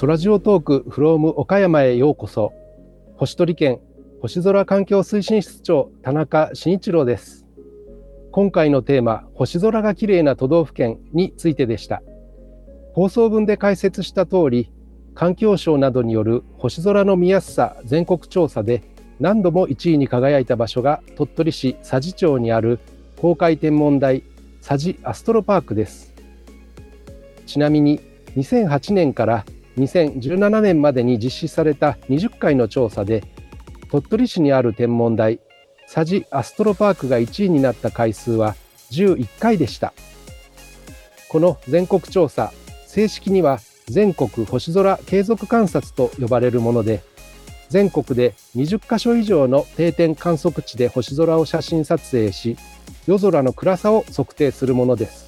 [0.00, 2.54] 空ジオトークフローム岡山へようこそ。
[3.16, 3.80] 星取県
[4.22, 7.44] 星空環境推進室長田中慎一郎です。
[8.32, 12.02] 今回のテーマ、星空が綺麗な都道府県についてでした。
[12.94, 14.70] 放送分で解説した通り、
[15.14, 18.82] 環境省などによる星空の見やすさ全国調査で
[19.18, 22.80] 何度も1位に輝いた場所が鳥取市佐治町にある
[23.18, 24.22] 公開天文台
[24.66, 26.14] 佐治アストロパークです。
[27.44, 28.00] ちなみに
[28.34, 29.44] 2008年から
[29.80, 33.24] 2017年までに実施された20回の調査で
[33.90, 35.40] 鳥取市にある天文台
[35.92, 38.54] 佐治アストロパークが1位になった回数は
[38.92, 39.92] 11回でした。
[41.28, 42.52] この全国調査
[42.86, 47.02] 正式には全国星空継続観察と呼ばれるもので
[47.68, 52.56] 全国で20カ所以上の定点観測地で星空を写真撮影し
[53.06, 55.26] 夜空の暗さを測定するものです。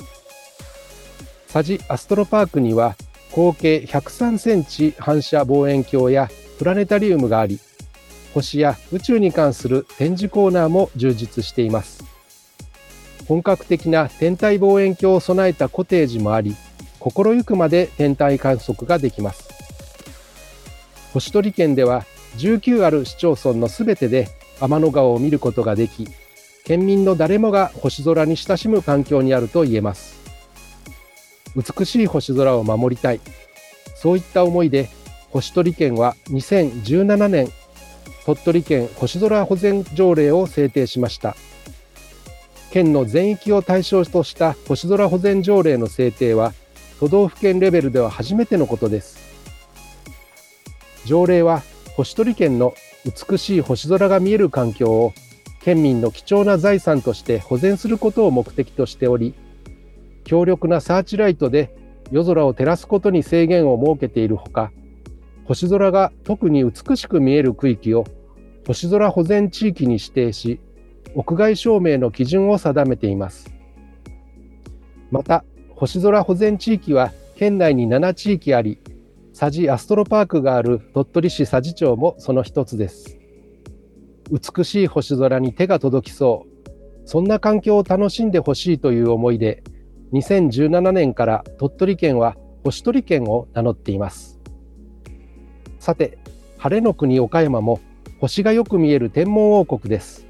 [1.52, 2.96] 佐治アストロパークには
[3.32, 7.58] 合計103センチ反射望遠鏡やプラネタリウムがあり
[8.34, 12.02] 星や宇宙に関する展示コーナーも充実しています。
[13.28, 16.56] 本格的な天体望遠鏡を備えたコテージもあり、
[16.98, 19.50] 心ゆくまで天体観測ができます。
[21.12, 22.04] 星取県では
[22.38, 24.28] 19ある市町村のすべてで
[24.60, 26.08] 天の川を見ることができ、
[26.64, 30.21] 県民の誰もが星空に親しむ環境にあると言えます。
[31.56, 33.20] 美しい星空を守りたい。
[34.02, 34.88] そういった思いで
[35.30, 37.48] 星取県は2017年
[38.26, 41.36] 鳥取県星空保全条例を制定しました
[42.72, 46.52] 県の全域を対象とした星空保全条例の制定は
[46.98, 49.20] 都道府県レベルでは初めてのことです
[51.04, 51.62] 条例は
[51.94, 55.12] 星取県の美しい星空が見える環境を
[55.60, 59.32] 県民の貴重な財産として保全することを目的としており
[60.32, 61.76] 強力なサーチライトで
[62.10, 64.72] 夜空を照らすことに制限を設けているほか
[65.44, 68.06] 星空が特に美しく見える区域を
[68.66, 70.58] 星空保全地域に指定し、
[71.14, 73.52] 屋外照明の基準を定めています。
[75.10, 78.78] また、星空保全地域は県内に7地域あり、
[79.38, 83.18] 佐治アストロパークがある鳥取市佐治町もその一つです。
[84.30, 86.70] 美しい星空に手が届きそう、
[87.04, 89.62] そんな環境を楽しんでほしいという思いで、
[90.12, 94.40] 2017年から鳥取県は星取県を名乗っています。
[95.78, 96.18] さて、
[96.58, 97.80] 晴れの国岡山も
[98.20, 100.26] 星がよく見える天文王国です。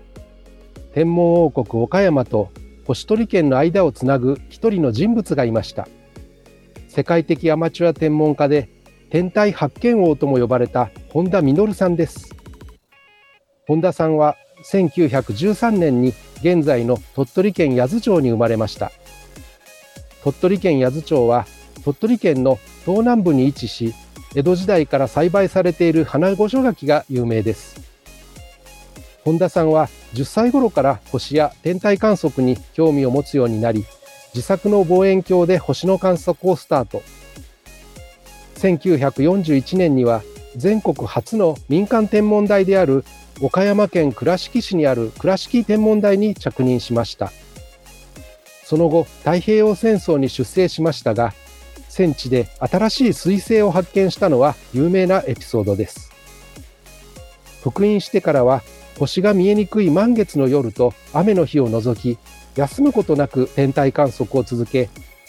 [0.94, 2.50] 天文王国岡山と
[2.86, 5.88] 星取県の間をつなぐ一人の人物がいました。
[6.88, 8.68] 世界的アマチュア天文家で
[9.10, 12.34] 天体発見王とも呼ばれた本田実さんです。
[13.66, 14.36] 本田さんは
[14.70, 18.92] 1913年に現在の鳥取県八頭町に生まれました。
[20.22, 21.46] 鳥取県八頭町は
[21.84, 23.94] 鳥取県の東南部に位置し、
[24.34, 27.80] 江戸時代から栽培されている花御所柿が有名です。
[29.24, 33.84] 本田さんは10歳頃から星や天体観測に興味を持つようになり、
[34.34, 37.02] 自作の望遠鏡で星の観測をスタート。
[38.56, 40.22] 1941年には
[40.56, 43.04] 全国初の民間天文台である
[43.40, 47.32] 岡山県倉敷市にある倉敷天文台に着任しました。
[48.72, 51.34] その後、太平洋戦争に出征しましたが、
[51.90, 56.10] 戦地で新しい彗星を発見したのは有名なエピソードです。
[57.62, 58.62] 復員してからは
[58.98, 62.18] 星が見えにくい満月の夜と雨の日を除き
[62.56, 64.88] 休むことなく天体観測を続け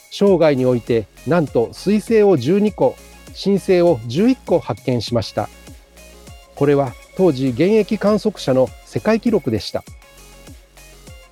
[0.09, 2.95] 生涯においてなんと彗星を12個
[3.33, 5.49] 新星を11個発見しました
[6.55, 9.83] これは当時現役観測者の世界記録でした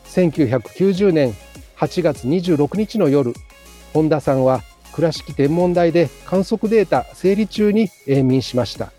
[0.07, 1.33] 1990年
[1.81, 3.33] 8月26日の夜
[3.91, 4.61] 本田さんは
[4.93, 8.91] 倉敷天文台で観測データ整理中に永眠しました。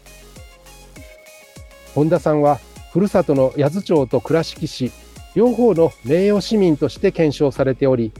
[1.94, 2.58] 本田さんは
[2.92, 4.90] ふるさとの八頭町と倉敷市
[5.36, 8.12] 両方の名誉市民として検証されており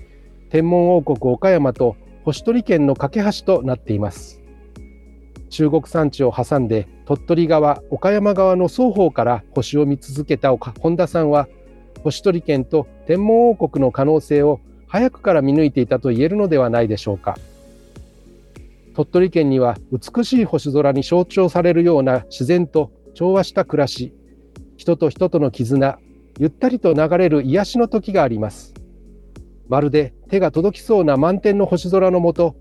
[0.50, 4.40] 天文王国岡山と星取県の架け橋となっています。
[5.50, 11.48] 中国山地を挟んで鳥取側岡山側の双方から星を見続けた本田さんは
[12.02, 17.38] 星取県と天文王国の可能性を早くから見抜いていたと言えるのではないでしょうか。
[18.94, 24.12] 鳥取県には美しい星空に象徴されるような自然と調和した暮らし、
[24.76, 25.98] 人と人との絆、
[26.38, 28.74] ゆったりと流れる癒しの時があります。
[29.68, 32.54] まるで手が届きそうな満天の星空のもと、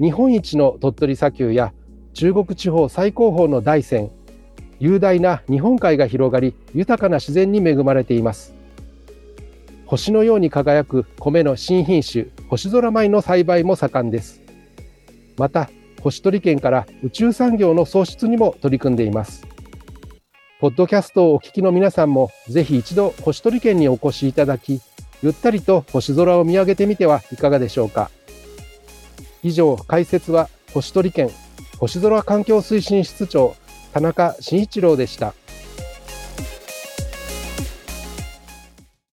[0.00, 1.72] 日本一の鳥取砂丘や
[2.12, 4.10] 中国地方最高峰の大山、
[4.78, 8.54] 雄大な日本海が広がり、豊かな自然に恵まれています。
[9.86, 14.40] 星のように輝く米の新品種、星空米の栽培も盛んです。
[15.36, 15.70] また
[16.02, 19.46] 星取県から宇宙産業の創出にも取り組んでいます。
[20.60, 24.80] ポッドキャストをお聞きの皆さんも、ぜひ一度星取県にお越しいただき、
[25.22, 28.10] ゆったりと星空を見上げてみてはいかがでしょうか。
[29.42, 31.30] 以上、解説は星取県
[31.78, 33.54] 星空環境推進室長
[33.92, 35.34] 田中慎一郎でした。